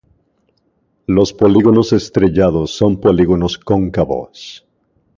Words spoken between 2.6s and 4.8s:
son polígonos cóncavos.